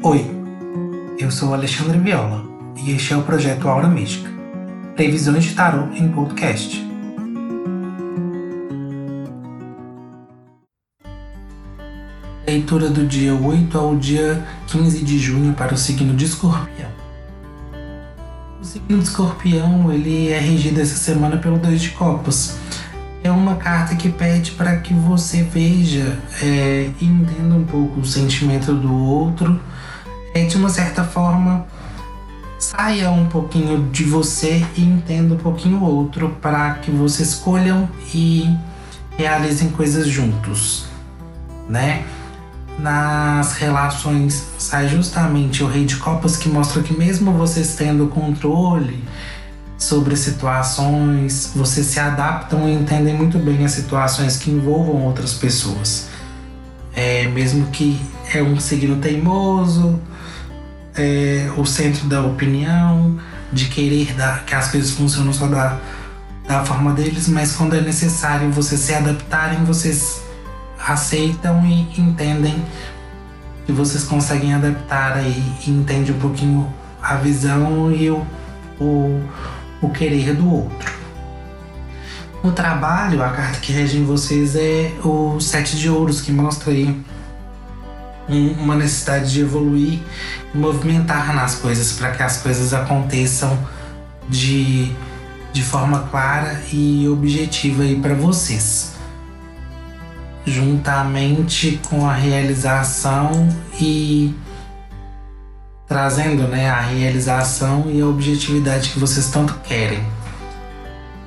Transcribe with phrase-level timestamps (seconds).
[0.00, 0.24] Oi,
[1.18, 2.44] eu sou Alexandre Viola
[2.76, 4.30] e este é o projeto Aura Mística
[4.94, 6.86] Previsões de Tarot em Podcast.
[12.46, 16.90] Leitura do dia 8 ao dia 15 de junho para o signo de Escorpião.
[18.60, 22.56] O signo de Escorpião ele é regido essa semana pelo Dois de Copas.
[23.24, 28.06] É uma carta que pede para que você veja é, e entenda um pouco o
[28.06, 29.60] sentimento do outro
[30.34, 31.66] de uma certa forma,
[32.58, 37.88] saia um pouquinho de você e entenda um pouquinho o outro para que vocês escolham
[38.12, 38.48] e
[39.16, 40.86] realizem coisas juntos,
[41.68, 42.04] né?
[42.78, 49.02] Nas relações sai justamente o Rei de Copas que mostra que mesmo vocês tendo controle
[49.76, 56.08] sobre situações, vocês se adaptam e entendem muito bem as situações que envolvam outras pessoas.
[56.94, 58.00] É, mesmo que
[58.34, 60.00] é um signo teimoso,
[60.98, 63.18] é, o centro da opinião,
[63.52, 65.78] de querer dar, que as coisas funcionam só da,
[66.46, 70.22] da forma deles, mas quando é necessário vocês se adaptarem, vocês
[70.78, 72.62] aceitam e entendem
[73.64, 78.26] que vocês conseguem adaptar aí e entende um pouquinho a visão e o,
[78.80, 79.22] o,
[79.80, 80.98] o querer do outro.
[82.42, 86.70] No trabalho, a carta que rege em vocês é o Sete de Ouros, que mostra
[86.70, 86.98] aí
[88.28, 90.00] uma necessidade de evoluir
[90.54, 93.58] movimentar nas coisas para que as coisas aconteçam
[94.28, 94.92] de,
[95.52, 98.92] de forma clara e objetiva aí para vocês.
[100.46, 104.34] Juntamente com a realização e
[105.86, 110.02] trazendo né, a realização e a objetividade que vocês tanto querem.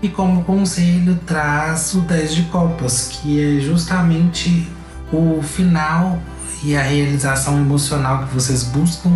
[0.01, 4.67] E como conselho traz o 10 de copas, que é justamente
[5.11, 6.19] o final
[6.63, 9.11] e a realização emocional que vocês buscam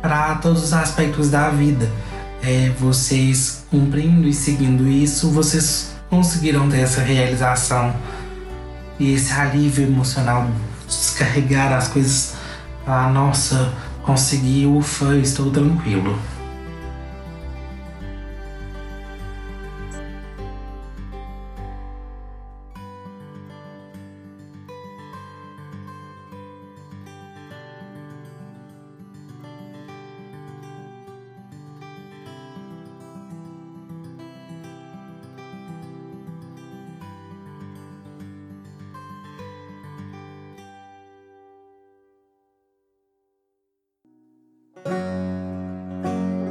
[0.00, 1.88] para todos os aspectos da vida.
[2.42, 7.94] É, vocês cumprindo e seguindo isso, vocês conseguirão ter essa realização
[8.98, 10.48] e esse alívio emocional,
[10.86, 12.34] descarregar as coisas.
[12.86, 16.18] Ah, nossa, consegui, ufa, estou tranquilo.